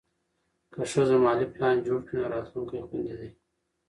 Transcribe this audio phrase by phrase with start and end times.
[0.73, 3.29] که ښځه مالي پلان جوړ کړي، نو راتلونکی خوندي دی.